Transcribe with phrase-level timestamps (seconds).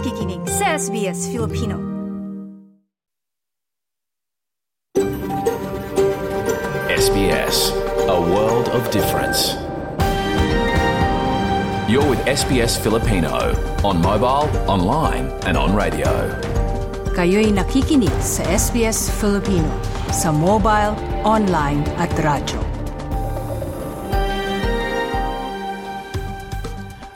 [0.00, 1.76] nakikinig sa SBS Filipino.
[6.88, 7.76] SBS,
[8.08, 9.60] a world of difference.
[11.84, 13.52] You're with SBS Filipino
[13.84, 16.08] on mobile, online, and on radio.
[17.12, 19.68] Kayo'y nakikinig sa SBS Filipino
[20.08, 20.96] sa mobile,
[21.28, 22.69] online at radyo.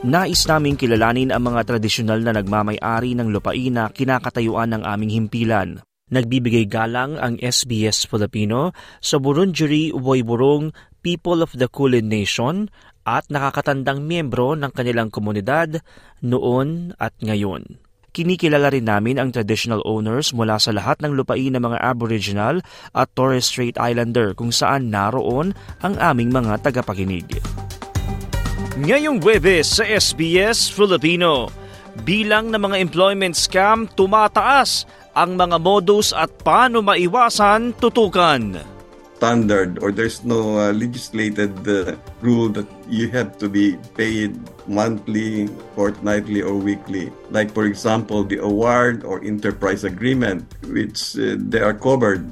[0.00, 5.84] Nais naming kilalanin ang mga tradisyonal na nagmamay-ari ng lupain na kinakatayuan ng aming himpilan.
[6.08, 8.72] Nagbibigay galang ang SBS Filipino
[9.04, 10.72] sa Burundjeri Woiburong
[11.04, 12.72] People of the Kulin Nation
[13.04, 15.84] at nakakatandang miyembro ng kanilang komunidad
[16.24, 17.76] noon at ngayon.
[18.16, 22.64] Kinikilala rin namin ang traditional owners mula sa lahat ng lupain ng mga Aboriginal
[22.96, 25.52] at Torres Strait Islander kung saan naroon
[25.84, 27.28] ang aming mga tagapakinig.
[28.80, 31.52] Ngayong Webes sa SBS Filipino,
[32.00, 38.56] bilang ng mga employment scam tumataas ang mga modus at paano maiwasan tutukan.
[39.20, 41.92] standard or there's no uh, legislated uh,
[42.24, 44.32] rule that you have to be paid
[44.64, 45.44] monthly,
[45.76, 47.12] fortnightly, or weekly.
[47.28, 52.24] Like, for example, the award or enterprise agreement, which uh, they are covered.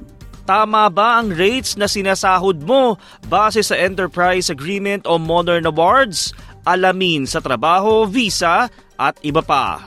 [0.48, 2.96] Tama ba ang rates na sinasahod mo
[3.28, 6.32] base sa Enterprise Agreement o Modern Awards?
[6.64, 9.84] Alamin sa trabaho, visa at iba pa.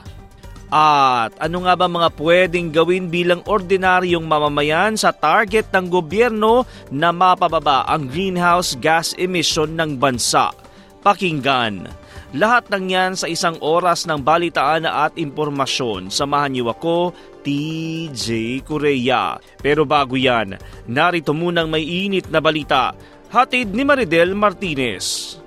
[0.70, 6.62] At ano nga ba mga pwedeng gawin bilang ordinaryong mamamayan sa target ng gobyerno
[6.94, 10.54] na mapababa ang greenhouse gas emission ng bansa?
[11.02, 11.90] Pakinggan.
[12.32, 16.08] Lahat ng yan sa isang oras ng balitaan at impormasyon.
[16.08, 17.12] Samahan niyo ako,
[17.44, 19.36] TJ Korea.
[19.60, 20.56] Pero bago yan,
[20.88, 22.96] narito munang may init na balita.
[23.28, 25.41] Hatid ni Maridel Martinez.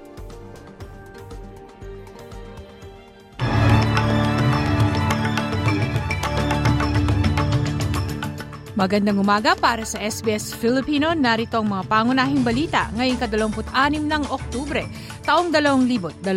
[8.75, 11.15] Magandang umaga para sa SBS Filipino.
[11.15, 14.83] Narito ang mga pangunahing balita ngayong ka-26 ng Oktubre,
[15.23, 16.27] taong 2023.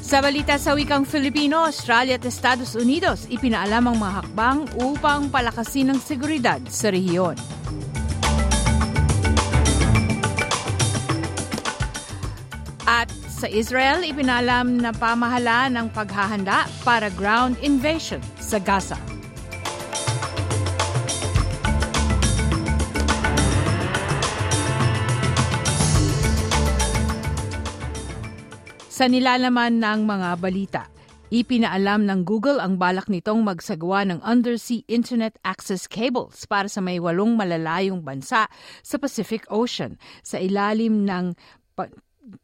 [0.00, 5.92] Sa balita sa wikang Filipino, Australia at Estados Unidos, ipinaalam ang mga hakbang upang palakasin
[5.92, 7.59] ang seguridad sa rehiyon.
[13.40, 19.00] Sa Israel, ipinalam na pamahala ng paghahanda para ground invasion sa Gaza.
[28.92, 30.82] Sa nilalaman ng mga balita,
[31.32, 37.00] ipinaalam ng Google ang balak nitong magsagawa ng undersea internet access cables para sa may
[37.00, 38.44] walong malalayong bansa
[38.84, 41.32] sa Pacific Ocean sa ilalim ng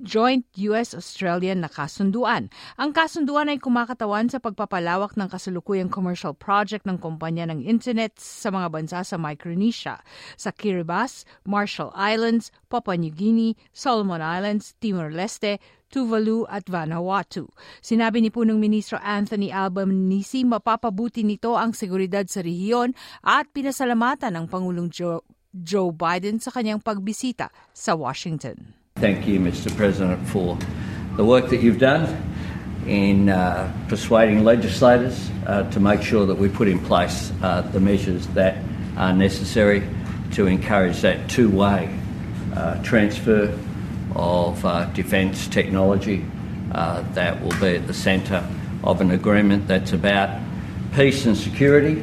[0.00, 2.48] joint US-Australian na kasunduan.
[2.80, 8.48] Ang kasunduan ay kumakatawan sa pagpapalawak ng kasalukuyang commercial project ng kumpanya ng internet sa
[8.48, 10.00] mga bansa sa Micronesia,
[10.40, 17.46] sa Kiribati, Marshall Islands, Papua New Guinea, Solomon Islands, Timor-Leste, Tuvalu at Vanuatu.
[17.78, 24.46] Sinabi ni punong ministro Anthony Albanese mapapabuti nito ang seguridad sa rehiyon at pinasalamatan ng
[24.50, 25.22] Pangulong Joe,
[25.54, 28.85] Joe Biden sa kanyang pagbisita sa Washington.
[28.96, 29.76] Thank you, Mr.
[29.76, 30.56] President, for
[31.18, 32.32] the work that you've done
[32.86, 37.78] in uh, persuading legislators uh, to make sure that we put in place uh, the
[37.78, 38.56] measures that
[38.96, 39.86] are necessary
[40.32, 41.94] to encourage that two way
[42.54, 43.54] uh, transfer
[44.14, 46.24] of uh, defence technology
[46.72, 48.42] uh, that will be at the centre
[48.82, 50.40] of an agreement that's about
[50.94, 52.02] peace and security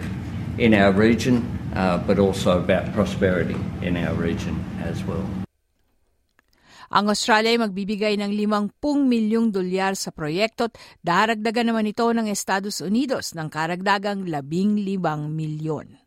[0.60, 5.28] in our region, but also about prosperity in our region as well.
[6.94, 8.78] Ang Australia ay magbibigay ng 50
[9.10, 15.02] milyong dolyar sa proyekto at daragdagan naman ito ng Estados Unidos ng karagdagang 15
[15.34, 15.98] milyon.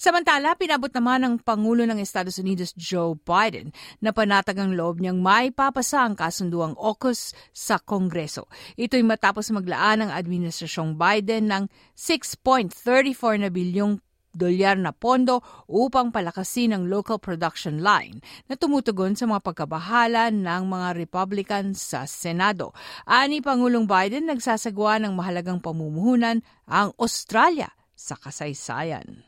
[0.00, 5.20] Samantala, pinabot naman ng Pangulo ng Estados Unidos Joe Biden na panatag ang loob niyang
[5.20, 8.48] may papasa ang kasunduang AUKUS sa Kongreso.
[8.80, 14.00] Ito'y matapos maglaan ng Administrasyong Biden ng 6.34 na bilyong
[14.32, 20.62] dolyar na pondo upang palakasin ang local production line na tumutugon sa mga pagkabahala ng
[20.66, 22.72] mga Republican sa Senado.
[23.04, 29.22] Ani Pangulong Biden nagsasagawa ng mahalagang pamumuhunan ang Australia sa kasaysayan.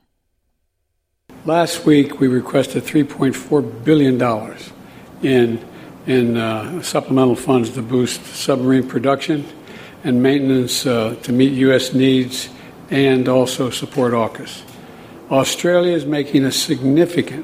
[1.45, 4.17] Last week, we requested $3.4 billion
[5.21, 5.61] in,
[6.07, 9.45] in uh, supplemental funds to boost submarine production
[10.05, 11.93] and maintenance uh, to meet U.S.
[11.93, 12.49] needs
[12.91, 14.74] and also support AUKUS.
[15.35, 17.43] Australia is making a significant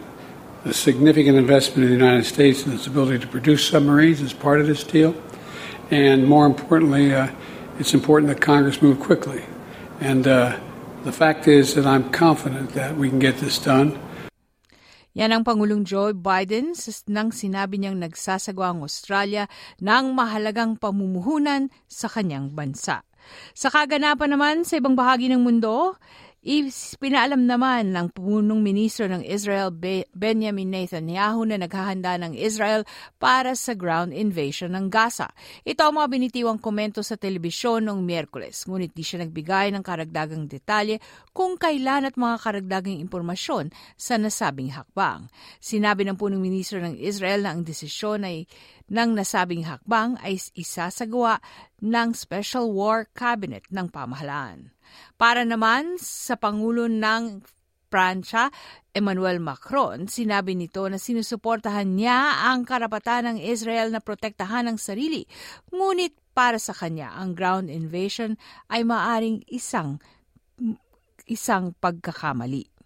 [0.63, 4.61] a significant investment in the United States and its ability to produce submarines as part
[4.61, 5.17] of this deal.
[5.91, 7.33] And more importantly, uh,
[7.81, 9.43] it's important that Congress move quickly.
[9.99, 10.61] And uh,
[11.03, 13.99] the fact is that I'm confident that we can get this done.
[15.17, 16.77] Yan ang Pangulong Joe Biden
[17.11, 19.51] nang sinabi niyang nagsasagawa ang Australia
[19.83, 23.03] ng mahalagang pamumuhunan sa kanyang bansa.
[23.53, 25.99] Sa kaganapan naman sa ibang bahagi ng mundo,
[26.41, 29.69] Pinaalam naman ng punong ministro ng Israel
[30.17, 32.89] Benjamin Netanyahu na naghahanda ng Israel
[33.21, 35.29] para sa ground invasion ng Gaza.
[35.69, 40.49] Ito ang mga binitiwang komento sa telebisyon noong Miyerkules, ngunit di siya nagbigay ng karagdagang
[40.49, 40.97] detalye
[41.37, 43.69] kung kailan at mga karagdagang impormasyon
[44.01, 45.29] sa nasabing hakbang.
[45.61, 48.49] Sinabi ng punong ministro ng Israel na ang desisyon ay
[48.89, 51.37] ng nasabing hakbang ay isasagawa
[51.85, 54.73] ng Special War Cabinet ng pamahalaan.
[55.15, 57.45] Para naman sa Pangulo ng
[57.91, 58.55] Pransya,
[58.95, 65.27] Emmanuel Macron, sinabi nito na sinusuportahan niya ang karapatan ng Israel na protektahan ang sarili.
[65.75, 68.39] Ngunit para sa kanya, ang ground invasion
[68.71, 69.99] ay maaring isang
[71.27, 72.80] isang pagkakamali.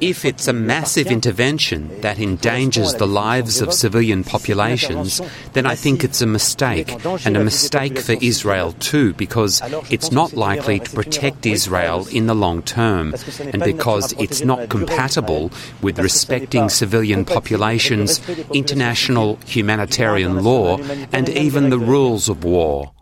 [0.00, 5.20] If it's a massive intervention that endangers the lives of civilian populations,
[5.52, 6.90] then I think it's a mistake,
[7.24, 12.34] and a mistake for Israel too, because it's not likely to protect Israel in the
[12.34, 15.50] long term, and because it's not compatible
[15.80, 18.20] with respecting civilian populations,
[18.52, 20.78] international humanitarian law,
[21.12, 22.93] and even the rules of war.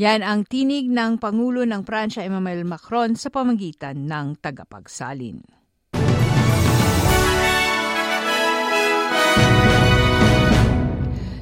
[0.00, 5.44] Yan ang tinig ng Pangulo ng Pransya Emmanuel Macron sa pamagitan ng tagapagsalin.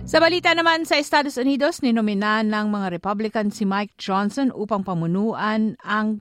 [0.02, 5.78] Sa balita naman sa Estados Unidos, ninomina ng mga Republican si Mike Johnson upang pamunuan
[5.86, 6.18] ang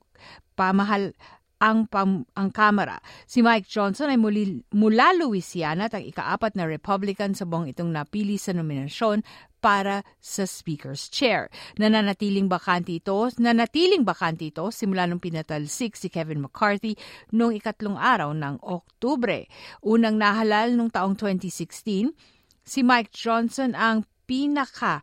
[0.53, 1.17] pamahal
[1.57, 3.01] ang, pam, ang Kamara.
[3.25, 7.89] Si Mike Johnson ay muli, mula Louisiana at ang ikaapat na Republican sa buong itong
[7.89, 9.25] napili sa nominasyon
[9.57, 11.49] para sa Speaker's Chair.
[11.81, 16.93] Nananatiling bakante ito, nanatiling bakante ito simula nung pinatalsik si Kevin McCarthy
[17.33, 19.49] noong ikatlong araw ng Oktubre.
[19.81, 22.13] Unang nahalal noong taong 2016,
[22.61, 25.01] si Mike Johnson ang pinaka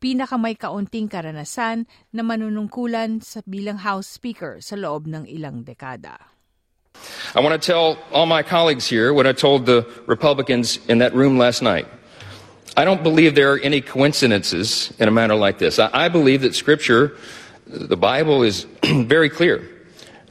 [0.00, 6.16] pinakamay kaunting karanasan na manunungkulan sa bilang House Speaker sa loob ng ilang dekada.
[7.36, 11.14] I want to tell all my colleagues here what I told the Republicans in that
[11.14, 11.86] room last night.
[12.76, 15.78] I don't believe there are any coincidences in a matter like this.
[15.78, 17.16] I, I believe that Scripture,
[17.66, 19.68] the Bible, is very clear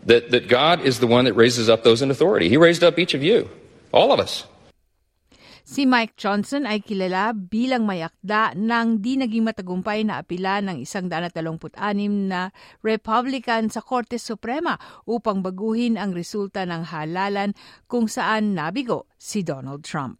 [0.05, 2.49] that, that God is the one that raises up those in authority.
[2.49, 3.49] He raised up each of you,
[3.91, 4.45] all of us.
[5.69, 10.81] Si Mike Johnson ay kilala bilang may akda ng di naging matagumpay na apila ng
[10.81, 11.29] 136
[12.25, 12.49] na
[12.81, 17.53] Republican sa Korte Suprema upang baguhin ang resulta ng halalan
[17.85, 20.17] kung saan nabigo si Donald Trump.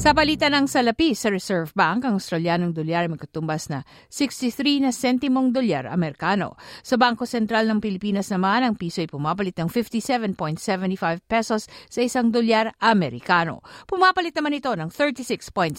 [0.00, 4.96] Sa balita ng salapi sa Reserve Bank, ang Australianong dolyar ay magkatumbas na 63 na
[4.96, 6.56] sentimong dolyar Amerikano.
[6.80, 12.32] Sa Bangko Sentral ng Pilipinas naman, ang piso ay pumapalit ng 57.75 pesos sa isang
[12.32, 13.60] dolyar Amerikano.
[13.84, 15.76] Pumapalit naman ito ng 36.07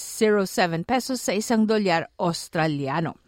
[0.86, 3.21] pesos sa isang dolyar Australiano.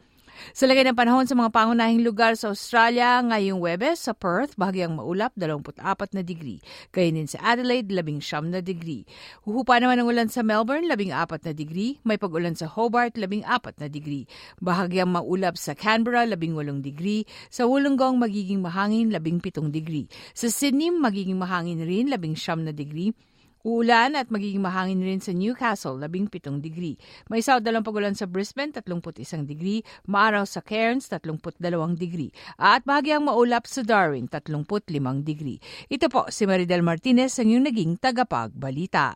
[0.51, 4.99] Sa lagay ng panahon sa mga pangunahing lugar sa Australia, ngayong Webes sa Perth, bahagyang
[4.99, 5.79] maulap, 24
[6.11, 6.59] na degree.
[6.91, 9.07] Kainin sa Adelaide, 19 na degree.
[9.47, 12.03] Huhupa naman ng ulan sa Melbourne, 14 na degree.
[12.03, 13.47] May pag-ulan sa Hobart, 14
[13.79, 14.27] na degree.
[14.59, 17.23] Bahagyang maulap sa Canberra, 18 degree.
[17.47, 20.11] Sa Wollongong, magiging mahangin, 17 degree.
[20.35, 23.15] Sa Sydney, magiging mahangin rin, 19 na degree.
[23.63, 26.99] Uulan at magiging mahangin rin sa Newcastle, 17 degree.
[27.31, 29.87] May south dalang pagulan sa Brisbane, 31 degree.
[30.03, 31.63] Maaraw sa Cairns, 32
[31.95, 32.35] degree.
[32.59, 35.63] At bahagyang maulap sa Darwin, 35 degree.
[35.87, 39.15] Ito po si Maridel Martinez ang iyong naging tagapagbalita.